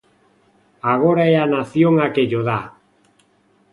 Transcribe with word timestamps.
Agora 0.93 1.23
é 1.33 1.35
a 1.39 1.49
nación 1.55 1.93
a 2.05 2.07
que 2.13 2.23
llo 2.29 2.41
dá. 2.51 2.61